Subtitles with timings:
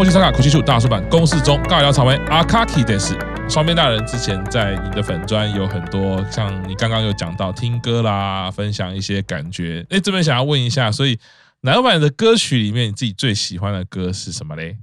[0.00, 3.14] 跟我去参考口气数大叔版公式中尬聊草莓阿卡奇的是
[3.50, 9.84] 双边大人之前在你的粉专有很多像你刚刚有讲到听歌啦，分享一些感觉。
[9.90, 11.18] 哎，这边想要问一下，所以
[11.60, 14.78] 男版的歌曲里面，你自己最喜欢的歌是什么嘞？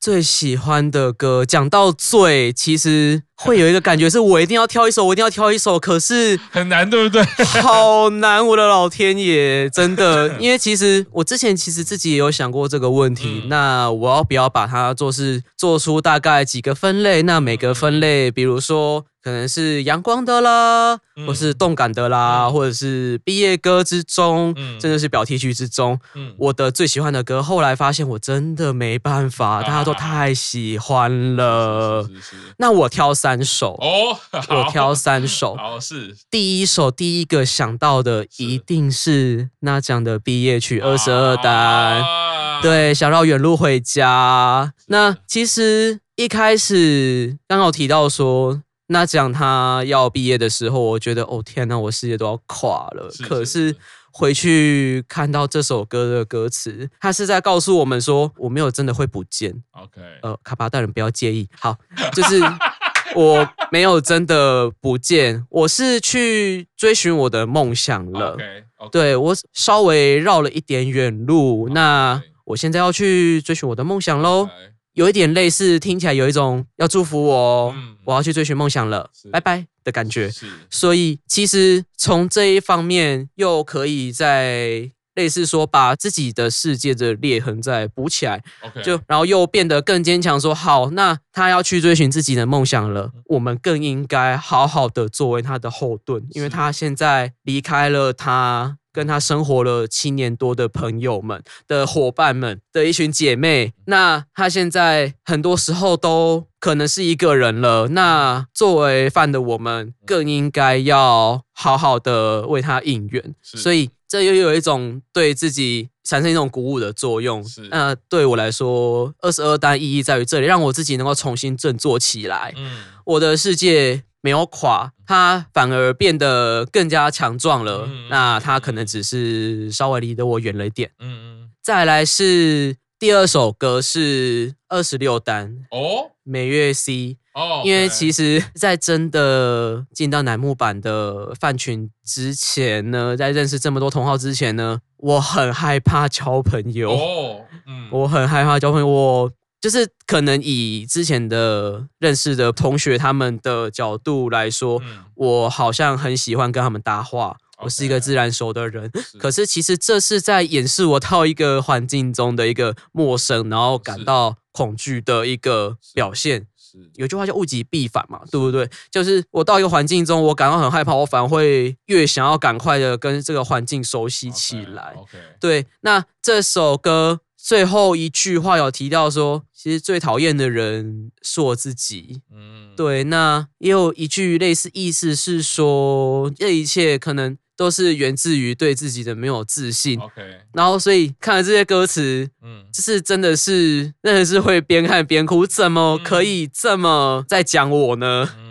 [0.00, 7.22] 最喜欢的歌，讲到最，其实会有一个感觉，是我一定要挑一首，我一定要挑一首，可是 很难，对不对？
[7.60, 17.22] 好难，我的老天爷，真的， 因为其实我之前其实自己也有想过这个问题，嗯、那我要不要把它做是做出大概几个分类？
[17.22, 19.04] 那每个分类，比如说。
[19.26, 27.42] 可能是阳光的啦，或是动感的啦，嗯、或者是毕业歌之中，嗯、甚至是表题曲之中，嗯、我的最喜欢的歌。
[27.42, 32.04] 后来发现我真的没办法，大家都太喜欢了。
[32.04, 34.16] 是是是是，那我挑三首哦，
[34.48, 35.56] 我挑三首。
[35.56, 41.52] 好，是第一首，第一个想到的一定是那讲的毕业曲二十二单。
[41.52, 44.72] 啊、对，想绕远路回家。
[44.86, 48.62] 那其实一开始刚好提到说。
[48.88, 53.08] 那讲他要毕业的时候，我觉得哦天哪，我世界都要垮了。
[53.10, 53.76] 是是是，可是
[54.12, 59.62] 回去看到这首歌的歌词，他是在告诉我们说，我没有真的会不见。
[59.72, 61.48] OK，呃，卡巴大人不要介意。
[61.58, 61.76] 好，
[62.12, 62.40] 就是
[63.16, 68.36] 我没有真的不见，我是去追寻我的梦想了。
[68.36, 68.90] Okay, okay.
[68.90, 74.44] 对，我稍微绕了一点远路.那我现在要去追寻我的梦想喽。
[74.46, 74.75] Okay.
[74.96, 80.32] 有一点类似，听起来有一种要祝福我，嗯、我要去追寻梦想了，拜拜的感觉。
[80.70, 88.82] 所以其实从这一方面，又可以在类似说，把自己的世界的裂痕再补起来，Okay.
[88.82, 90.40] 就然后又变得更坚强。
[90.40, 98.78] 说好，那他要去追寻自己的梦想了，嗯、我们更应该好好的作为他的后盾，因为他现在离开了他。
[98.96, 107.88] 跟他生活了七年多的朋友们的伙伴们的一群姐妹，那他现在很多时候都可能是一个人了。
[107.88, 113.34] 那作为饭的我们，更应该要好好的为他应援。
[113.42, 117.42] 所以这又有一种对自己产生一种鼓舞的作用。
[117.44, 122.52] 是那对我来说，二十二单意义在于这里，让我自己能够重新振作起来。
[122.56, 124.04] 嗯，我的世界。
[124.22, 127.84] 没有垮，它反而变得更加强壮了。
[127.86, 130.90] 嗯、那它可能只是稍微离得我远了一点。
[130.98, 131.50] 嗯嗯。
[131.62, 137.62] 再来是第二首歌是二十六单哦，每月 C 哦。
[137.64, 146.90] 因为其实，在真的进到乃木坂的饭群之前呢，在认识这么多同好之前呢，我很害怕交朋友。
[146.90, 148.86] 哦， 嗯，我很害怕交朋友。
[148.86, 149.32] 我。
[149.58, 157.64] 就是可能以之前的认识的同学他们的角度来说，嗯、我好像很喜欢跟他们搭话，Okay.
[157.64, 158.88] 我是一个自然熟的人。
[158.94, 166.46] 是可是其实这是在掩饰我到一个环境中的一个陌生，然后感到恐惧的一个表现。
[166.94, 168.68] 有句话叫物极必反嘛，对不对？
[168.90, 174.94] 就是我到一个环境中，我感到很害怕，我反而会越想要赶快的跟这个环境熟悉起来。
[174.96, 175.38] Okay.
[175.40, 177.20] 对，那这首歌。
[177.38, 182.20] 最后一句话有提到说，其实最讨厌的人是我自己。
[182.34, 183.04] 嗯，对。
[183.04, 189.98] 那也有一句类似意思是说，这一切可能都是源自于对自己的没有自信。
[189.98, 190.22] OK。
[190.52, 195.46] 然后，所以看了这些歌词，嗯，就是真的是，真的是会边看边哭。
[195.46, 198.28] 怎么可以这么在讲我呢？
[198.38, 198.46] 嗯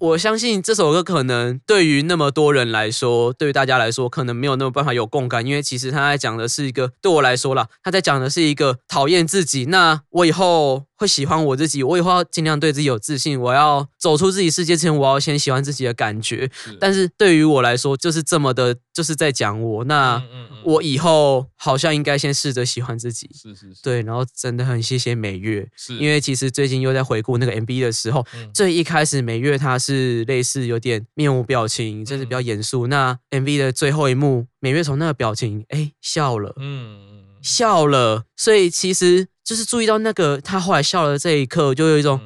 [0.00, 9.66] 我相信这首歌可能对于那么多人来说，对于大家来说，可能没有那么办法有共感，因为其实他在讲的是一个，对我来说啦，他在讲的是一个讨厌自己。
[9.66, 10.89] 那我以后。
[11.00, 13.40] 会喜欢我自己，我以后要尽量对自己有自信。
[13.40, 16.50] 我要走出自己世界之前，我要先喜欢自己的感觉。
[16.52, 19.84] 是但是对于我来说，就是这么的，就是在讲我。
[19.84, 20.22] 那
[20.62, 23.30] 我以后好像应该先试着喜欢自己。
[23.32, 23.82] 是是是。
[23.82, 32.86] 对，然后真的很谢谢美月，是因为其实最近又在回顾那个 MV 的时候，嗯、最一开始美月她是类似有点面无表情，就是比较严肃。
[32.86, 38.24] 嗯、那 MV 的最后一幕，美月从那个表情，哎，笑了，嗯，笑了。
[38.36, 39.28] 所以其实。
[39.44, 42.20] 就是注意到那个他后来笑了这一刻，就有一种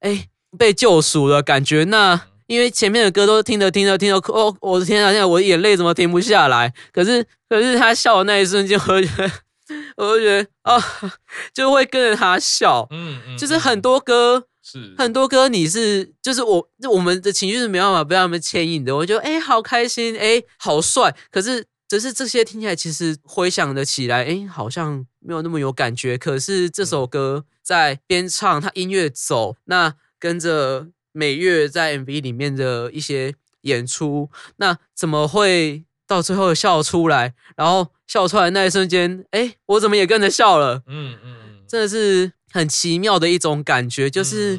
[0.00, 1.84] 哎、欸、被救赎的感觉。
[1.84, 6.72] 那因为前面的歌都听着听着听着，哦，我的天啊，现在我的眼泪怎么停不下来？
[6.92, 9.30] 可是可是他笑的那一瞬间，我就觉得
[9.96, 10.82] 我就觉得啊，
[11.52, 12.86] 就会跟着他笑。
[12.90, 18.94] 嗯嗯，就是很多歌是很多歌，你是就是我我们的情绪是没办法被他们牵引的。
[18.94, 21.14] 我觉得哎、欸，好开心，哎、欸，好帅。
[21.30, 21.66] 可是。
[21.90, 26.16] 只是这些听起来，其实回想的起来，哎，好像没有那么有感觉。
[26.16, 37.34] 可是这首歌在边唱，它音乐走，那跟着美月在 MV 里面的一些演出，那怎么会到最后笑出来？
[37.56, 40.82] 然后笑出来那一瞬间，哎，我怎么也跟着笑了？
[40.86, 41.36] 嗯嗯，
[41.68, 44.58] 真的是很奇妙的一种感觉，就是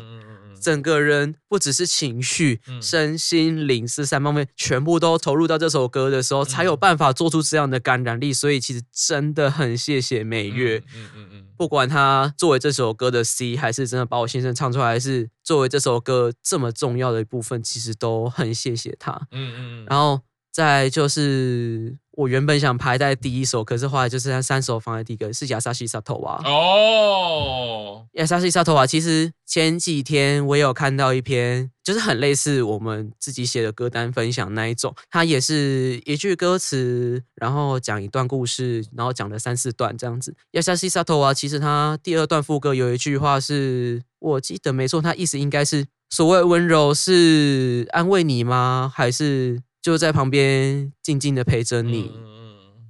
[0.61, 8.33] 整个人不只是情绪、嗯、身心灵这三方面全部都投入到这首歌的时候，才有办法做出这样的感染力。
[8.33, 19.13] 所以其实真的很谢谢美月，嗯嗯嗯，不管他作为这首歌的 C，还是真的把我先生唱出来，还是作为这首歌这么重要的一部分，其实都很谢谢他。
[19.31, 20.21] 嗯嗯，然后
[20.51, 21.97] 再就是。
[22.19, 26.41] 我原本想排在第一首，可是后来就是他三首放在第一个，是亚萨西萨头啊。
[26.43, 27.88] 哦，
[28.19, 40.35] 亚萨西萨托瓦，其实前几天我有看到一篇，就是很类似我们自己写的歌单分享那一种，它也是一句歌词，然后讲一段故事，然后讲了三四段这样子。
[40.51, 48.91] 亚萨西萨托瓦，其实它第二段副歌有一句话是我记得没错，它意思应该是所谓温柔是安慰你吗？
[48.93, 49.61] 还是？
[49.81, 52.11] 就在旁边静静的陪着你。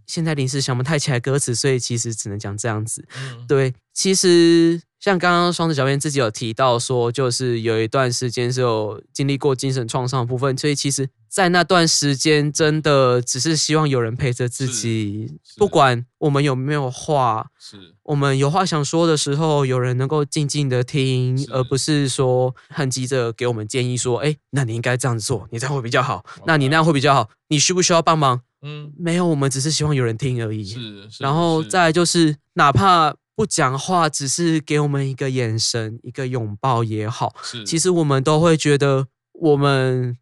[0.09, 3.07] 现在临时想不太起来歌词，所以其实只能讲这样子。
[3.47, 28.41] 对，其实像刚刚双子小编自己有提到说，就是有一段时间是有经历过精神创伤的部分，所以其实，在那段时间真的只是希望有人陪着自己，不管我们有没有话，是我们有话想说的时候，有人能够静静的听，而不是说很急着给我们建议说，哎，那你应该这样子做，你这样会比较好，那你那样会比较好，你需不需要帮忙？
[28.61, 30.63] 嗯，没有，我们只是希望有人听而已。
[30.63, 40.17] 是，然后再来就是，哪怕不讲话，只是给我们一个眼神、一个拥抱也好，是，其实我们都会觉得我们。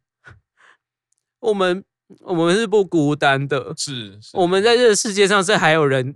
[1.40, 1.86] 我们
[2.22, 6.16] 我们是不孤单的，是，是我们在这个世界上是还有人，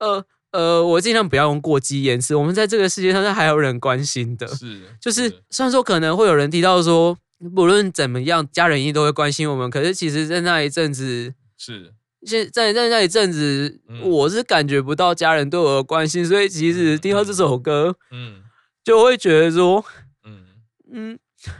[0.00, 2.34] 呃呃，我尽量不要用过激言辞。
[2.34, 7.16] 我们在这个世界上是还有人关心的，是，就是虽然说可能会有人提到说，
[7.54, 9.70] 不论怎么样，家人一定都会关心我们。
[9.70, 11.92] 可是其实，在那一阵子，是
[12.24, 18.42] 现在在那一阵子，我是感觉不到家人对我的关心，所以其实听到这首歌，嗯，
[18.82, 19.84] 就会觉得说，
[20.24, 20.44] 嗯
[20.92, 21.18] 嗯。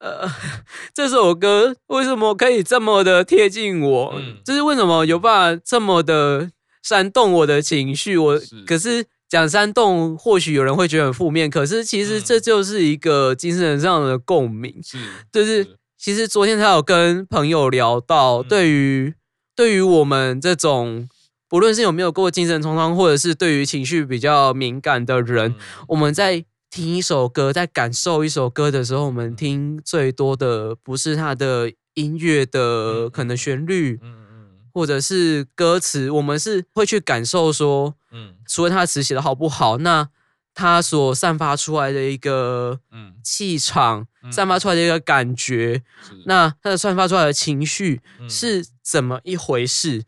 [0.00, 0.28] 呃，
[0.92, 4.14] 这首歌为什么可以这么的贴近我？
[4.18, 6.50] 嗯，就是为什么有办法这么的
[6.82, 8.18] 煽动我的情绪？
[8.18, 14.80] 我是可是讲煽动，或许有人会觉得很负面，可是其实这就是一个精神上的共鸣。
[14.82, 14.96] 是，
[15.32, 15.66] 就是
[15.98, 19.14] 其实昨天才有跟朋友聊到，对于
[19.56, 21.08] 对于我们这种
[21.48, 25.54] 不论是有没有过精神创伤，或者是对于情绪比较敏感的人，
[25.88, 26.44] 我们在。
[26.70, 40.08] 听一首歌，在感受一首歌的时候，我们听最多的不是它的音乐的可能旋律，嗯嗯，或者是歌词，我们是会去感受说，嗯，除了他的词写的好不好，那
[40.54, 43.14] 他所散发出来的一个嗯。
[43.22, 45.82] 气场，散发出来的一个感觉，
[46.26, 50.04] 那他的散发出来的情绪是怎么一回事？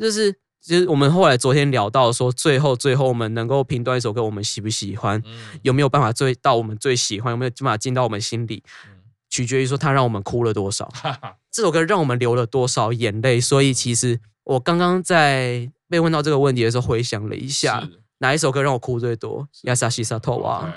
[0.00, 0.36] 就是。
[0.62, 5.20] 就是我们后来昨天聊到说，最后最后我们能够评断一首歌，我们喜不喜欢，
[5.62, 8.62] 有没有办法最到我们最喜欢，有没有办法进到我们心里，
[9.30, 10.86] 取决于说他让我们哭了多少，
[11.50, 13.40] 这首歌让我们流了多少眼泪。
[13.40, 17.86] 所以其实我刚刚在被问到这个问题的时候，回想了一下，
[18.18, 19.46] 哪一首歌让我哭最多？
[19.64, 20.72] 亚萨西萨托瓦。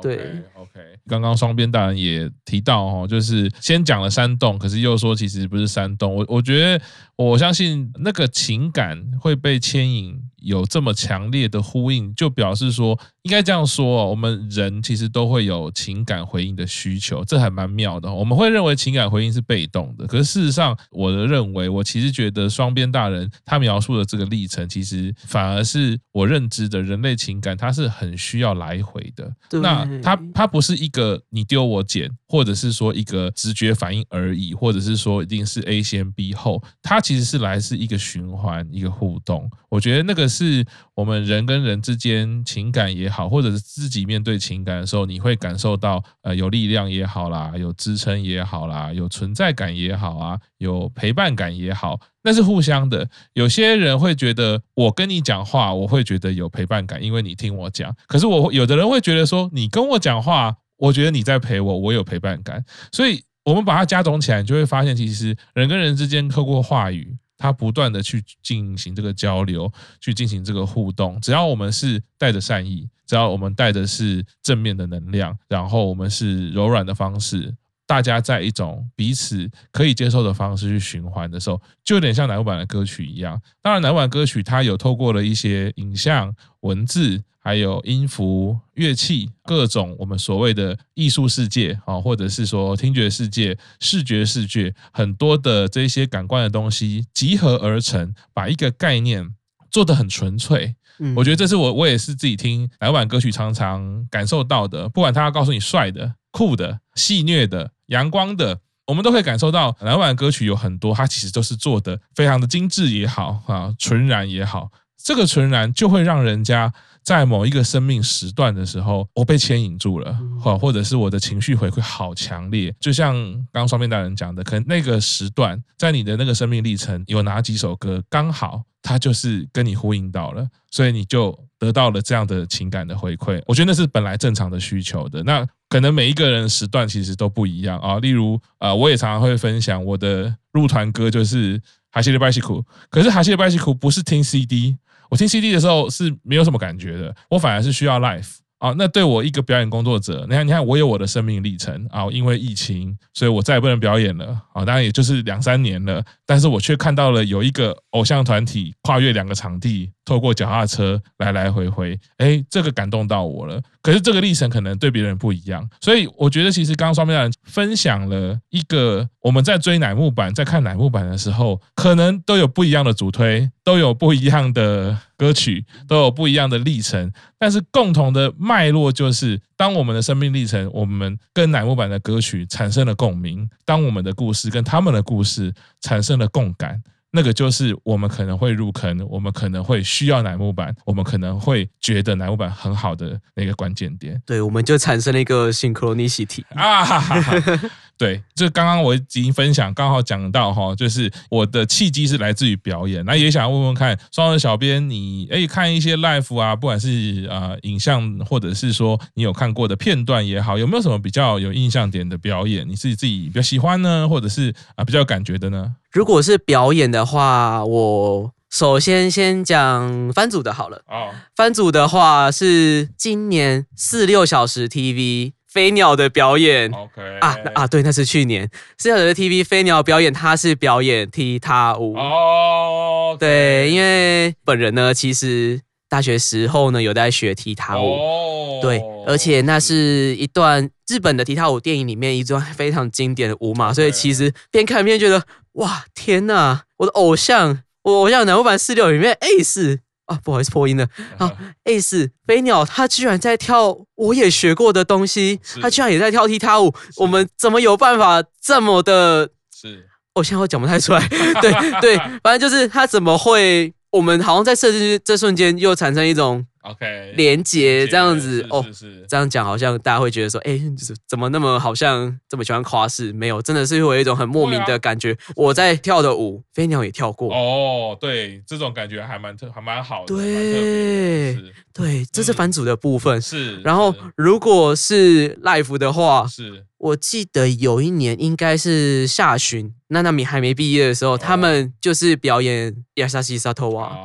[0.00, 6.14] 对，OK，刚刚双边大人也提到哦，就是先讲了山洞，可是又说其实不是山洞。
[6.14, 6.80] 我我觉得
[7.16, 18.12] 我相信那个情感会被牵引，有这么强烈的呼应，就表示说，应该这样说哦，我们人其实都会有情感回应的需求，这还蛮妙的。
[18.12, 29.32] 我们会认为情感回应是被动的，可是事实上，我的认为，我其实觉得双边大人他描述的这个历程，其实反而是我认知的人类情感，它是很需要来回的。
[29.60, 39.48] 那它它不是一个你丢我捡，或者是说一个直觉反应而已，或者是说一定是 A 先 B 后，它其实是来自一个循环，一个互动。
[39.68, 53.06] 我觉得那个是我们人跟人之间情感也好，或者是自己面对情感的时候，你会感受到呃有力量也好啦，有支撑也好啦，有存在感也好啊，有陪伴感也好，那是互相的。
[53.34, 57.94] 有些人会觉得我跟你讲话，我会觉得有陪伴感，因为你听我讲。
[58.06, 62.64] 可是我有的人会觉得说，你跟我讲话，我觉得你在陪我，我有陪伴感。
[62.90, 67.16] 所以我们把它加总起来，你就会发现，其实人跟人之间透过话语。
[67.42, 69.68] 他不断的去进行这个交流，
[70.00, 71.20] 去进行这个互动。
[71.20, 77.52] 只要我们是带着善意，只要我们带的是正面的能量，然后我们是柔软的方式，
[77.92, 83.38] 大家在一种彼此可以接受的方式去循环的时候，就有点像乃木坂的歌曲一样。
[83.60, 87.22] 当然，乃木坂歌曲它有透过了一些影像、文字。
[87.44, 99.34] 还有音符、乐器，各种我们所谓的艺术世界啊，或者是说听觉世界、视觉世界，很多的这些感官的东西集合而成，把一个概念
[99.72, 100.76] 做得很纯粹。
[101.00, 104.88] 嗯，我觉得这是我我也是自己听乃木坂歌曲常常感受到的。
[104.88, 114.70] 不管他要告诉你帅的、酷的、戏谑的、阳光的，我们都可以感受到乃木坂歌曲有很多，它其实都是做的非常的精致也好啊，纯然也好。
[115.04, 116.72] 这个纯然就会让人家
[117.02, 122.74] 在某一个生命时段的时候，我被牵引住了，或或者是我的情绪回馈好强烈。
[122.78, 133.42] 就像刚刚双面大人讲的，可能那个时段在你的那个生命历程有哪几首歌，刚好它就是跟你呼应到了，所以你就得到了这样的情感的回馈。
[133.46, 135.22] 我觉得那是本来正常的需求的。
[135.24, 137.98] 那可能每一个人时段其实都不一样啊。
[137.98, 141.58] 例如啊，我也常常会分享我的入团歌就是
[141.90, 144.76] 《哈西的拜西库》，可是《哈西的拜西库》不是听 CD。
[145.10, 148.74] 我听 CD 的时候是没有什么感觉的，我反而是需要 l i f e 啊。
[148.78, 154.64] 那对我一个表演工作者，你看，你看，我有我的生命历程啊，因为疫情，所以我再也不能表演了啊。
[154.64, 159.90] 当然也就是两三年了，但是我却看到了有一个偶像团体跨越两个场地。
[160.04, 163.60] 透过脚踏车来来回回，哎，这个感动到我了。
[163.80, 177.12] 可是这个历程可能对别人不一样，所以我觉得其实刚刚双面人分享了一个我们在追乃木坂，在看乃木坂的时候，可能都有不一样的主推，都有不一样的歌曲，都有不一样的历程。
[177.38, 186.80] 但是共同的脉络就是，当我们的生命历程，我们跟乃木坂的歌曲产生了共鸣，当我们的故事跟他们的故事产生了共感。
[187.14, 194.20] 那个就是我们可能会入坑，我们可能会需要乃木板，我们可能会觉得乃木板很好的那个关键点。
[194.24, 196.82] 对，我们就产生了一个 synchronicity 啊！
[196.84, 197.70] 哈哈哈。
[197.98, 215.76] 对，这刚刚我已经分享，刚好讲到哈，就是我的契机是来自于表演，那也想问问看，双人小编，你哎看一些 live 啊，不管是啊影像，或者是说你有看过的片段也好，有没有什么比较有印象点的表演，你自己自己比较喜欢呢，或者是啊比较有感觉的呢？
[215.92, 220.82] 如果是表演的话，我首先先讲番组的好了。
[220.88, 226.70] 哦，番组的话是今年四六小时 TV 飞鸟的表演。
[226.72, 231.94] OK 啊啊，对，那是去年四六小时 TV 飞鸟表演，他是表演踢踏舞。
[231.96, 237.84] 哦，对，因为本人呢，其实大学时候呢有在学踢踏舞。
[237.84, 245.22] 哦，对，而且那是一段日本的踢踏舞电影里面一段非常经典的舞嘛，所以其实边看边觉得。
[245.56, 246.60] 哇天呐！
[246.78, 250.86] 我的偶像，我偶像乃木坂46里面 Ace 啊，不好意思破音了。
[251.18, 251.30] 好
[251.64, 256.74] ，Ace 飞鸟，他居然在跳我也学过的东西，他居然也在跳踢踏舞。
[256.96, 259.30] 我们怎么有办法这么的？
[259.54, 261.08] 是偶像，我讲不太出来。
[261.40, 263.72] 对对，反正就是他怎么会？
[263.90, 266.46] 我们好像在设计这瞬间又产生一种。
[266.62, 268.64] OK，连结这样子哦，
[269.08, 273.12] 这样讲好像大家会觉得说，哎，就是怎么那么好像这么喜欢夸饰？
[273.12, 275.16] 没有，真的是会有一种很莫名的感觉。
[275.34, 277.34] 我在跳的舞，飞鸟也跳过。
[277.34, 280.14] 哦，对，这种感觉还蛮特，还蛮好的。
[280.14, 281.36] 对，
[281.72, 283.20] 对，这是番组的部分。
[283.20, 293.96] 是，然后如果是 live 的话，是我记得有一年应该是下旬，娜娜米还没毕业的时候，他们就是表演亚沙西沙托瓦。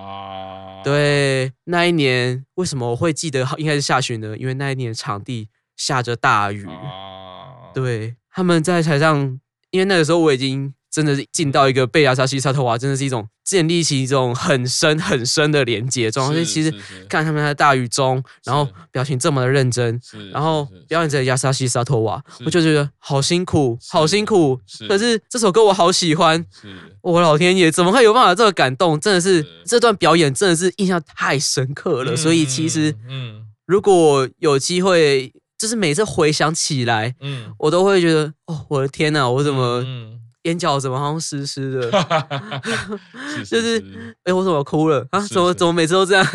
[0.83, 4.37] 对，那一年为什么我会记得应该是下旬呢？
[4.37, 6.65] 因为那一年场地下着大雨。
[6.65, 9.39] 啊、对，他们在台上，
[9.71, 16.33] 因为那个时候我已经真的是进到一个被亚沙西沙托瓦，真的是一种建立起一种很深很深的连接状态。
[16.33, 16.73] 所以其实
[17.09, 19.99] 看他们在大雨中，然后表情这么的认真，
[20.31, 24.59] 然后表演着亚沙西沙托瓦，我就觉得好辛苦，好辛苦。
[24.87, 26.45] 可是这首歌我好喜欢。
[27.01, 28.99] 我老天爷，怎么会有办法这么感动？
[28.99, 32.15] 真的是这段表演真的是印象太深刻了。
[32.15, 39.83] 所以其实，嗯，如果有机会，就是每次回想起来，嗯，我都会觉得，哦，我的天呐，我怎么
[40.43, 41.91] 眼角怎么好像湿湿的？
[43.45, 43.83] 就是，
[44.23, 45.19] 哎，我怎么哭了啊？
[45.27, 46.25] 怎么怎么每次都这样？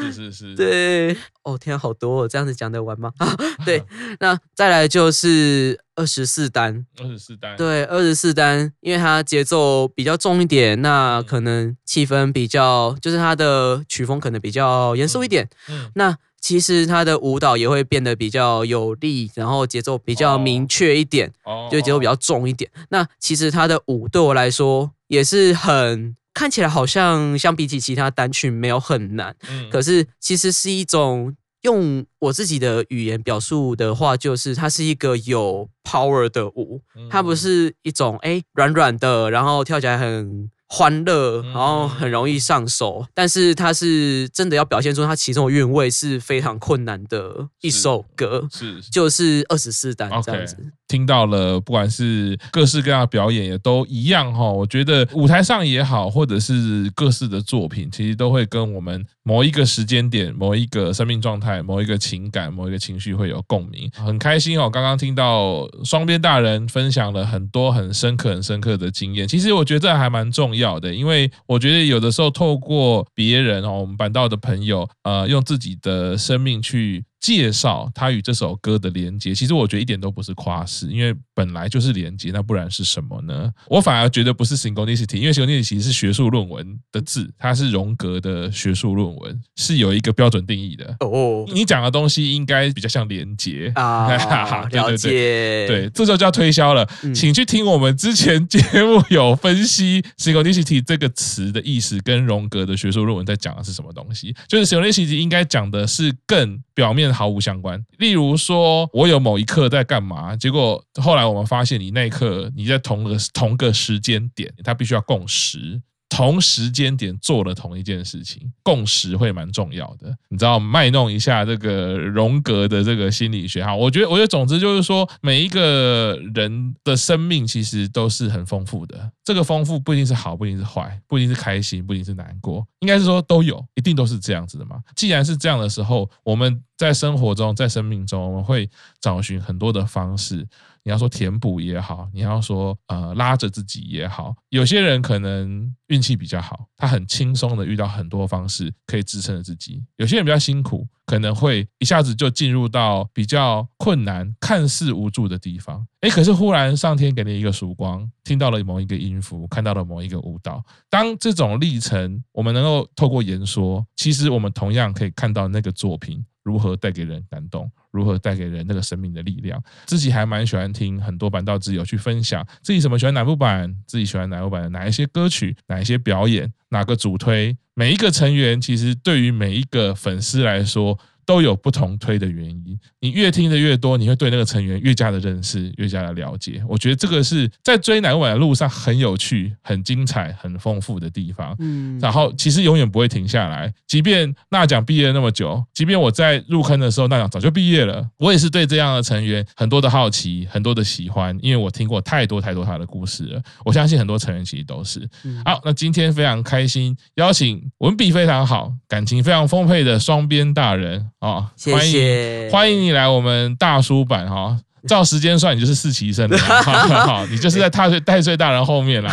[0.00, 1.16] 是 是是，对。
[1.42, 3.10] 哦天啊，好多哦，这样子讲得完吗？
[3.18, 3.82] 啊， 对，
[4.20, 15.48] 那再来就是二十四单，二十四单，对，二十四单，因为它节奏比较重一点，那可能气氛比较，就是它的曲风可能比较严肃一点。
[15.68, 22.70] 嗯，那其实它的舞蹈也会变得比较有力，然后节奏比较明确一点，哦，就节奏比较重一点。
[22.90, 26.14] 那其实它的舞对我来说也是很。
[26.32, 50.54] 看起来好像相比起其他单曲没有很难，嗯，可是其实是一种用我自己的语言表述的话，就是它是一个有 power 的舞，它不是一种哎软软的，然后跳起来很欢乐，然后很容易上手，但是它是真的要表现出它其中的韵味是非常困难的一首歌，是，是就是二十四单这样子。
[50.54, 50.72] Okay.
[50.86, 54.50] 听到了，不管是各式各样的表演也都一样哈。
[54.50, 63.88] 我觉得舞台上也好，或者是各式的作品，其实都会跟我们某一个时间点、某一个生命状态、某一个情感、某一个情绪会有共鸣。
[63.94, 69.28] 很开心哦，刚刚听到双边大人分享了很多很深刻、很深刻的经验。
[69.28, 77.04] 其实我觉得这还蛮重要要的，因为我觉得有的时候透过别人哦，我们板道的朋友，呃，用自己的生命去。
[77.20, 83.52] 介绍他与这首歌的连接，其实我觉得一点都不是夸饰，因为本来就是连接，那不然是什么呢？
[83.68, 90.96] 我反而觉得不是 synchronicity，因为 synchronicity 是学术论文的字，它是荣格的学术论文，是有一个标准定义的。
[91.00, 94.08] 哦，你讲的东西应该比较像连接啊，
[94.72, 96.88] 了解，对，这就叫推销了。
[97.14, 104.34] 请去听我们之前节目有分析 synchronicity 这个词的意思，跟荣格的学术论文在讲的是什么东西。
[104.48, 107.09] 就是 synchronicity 应该讲的是更表面。
[107.12, 107.82] 毫无相关。
[107.98, 115.80] 例如说，我有某一刻在干嘛，结果后来我们发现，你那一刻你在同个同个时间点，它必须要共识。
[116.10, 120.14] 同时间点做了同一件事情，共识会蛮重要的。
[120.28, 129.10] 你知道卖弄一下这个荣格的这个心理学哈，我觉得，我觉得总之就是说，每一个人的生命其实都是很丰富的。
[129.24, 134.80] 这个丰富不一定是好，不一定是坏，不一定是开心，不一定是难过，应该是说都有，一定都是这样子的嘛。
[134.96, 138.68] 既然是这样的时候，我们在生活中，在生命中，我们会
[139.00, 140.44] 找寻很多的方式。
[140.82, 155.86] 你要说填补也好，你要说呃拉着自己也好，有些人可能运气比较好，他很轻松的遇到很多方式可以支撑着自己；有些人比较辛苦，可能会一下子就进入到比较困难、看似无助的地方。
[156.00, 160.64] 诶，可是忽然上天给你一个曙光，听到了某一个音符，看到了某一个舞蹈。
[160.88, 166.24] 当这种历程我们能够透过言说，其实我们同样可以看到那个作品。
[166.42, 167.70] 如何带给人感动？
[167.90, 169.62] 如何带给人那个生命的力量？
[169.86, 177.56] 自己还蛮喜欢听很多版道之友去分享自己什么喜欢哪部版，自己喜欢哪部版的哪一些歌曲，哪一些表演，哪个主推。
[177.74, 180.98] 每一个成员其实对于每一个粉丝来说。
[181.30, 186.60] 都有不同推的原因，你越听的越多，你会对那个成员越加的认识，越加的了解。
[186.68, 191.54] 我觉得这个是在追男晚的路上很有趣、很精彩、很丰富的地方。
[191.60, 203.40] 嗯，然后其实永远不会停下来，即便那奖毕业那么久，即便我在入坑的时候那奖早就毕业了，我也是对这样的成员很多的好奇，很多的喜欢，因为我听过太多太多他的故事了。
[203.64, 205.08] 我相信很多成员其实都是。
[205.44, 211.08] 好，那今天非常开心，邀请文笔非常好、感情非常丰沛的双边大人。
[211.20, 212.00] 哦，欢迎谢。
[212.46, 219.10] 谢欢迎你来我们大叔版哈、哦，照时间算你就是四期生了，好， 你就是在太岁太岁大人后面了，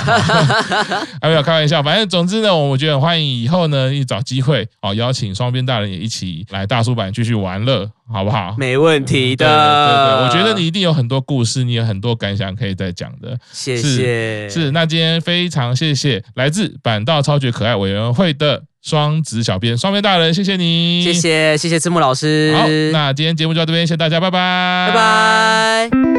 [1.21, 8.55] 还 没有开玩笑，反正总之呢，我觉得欢迎以后呢，一找机会哦，邀请双边大人也一起来大叔版继续玩乐，好不好？
[8.57, 14.47] 没问题的，对对对，我觉得你一定有很多故事，你有很多感想可以再讲的，谢谢。
[14.47, 18.63] 是，是，那今天非常谢谢来自板道超绝可爱委员会的。
[18.87, 22.55] 双子小编，双面大人，谢谢你，谢谢谢谢字幕老师。
[22.55, 26.16] 好，那今天节目就到这边，谢谢大家，拜拜，拜拜。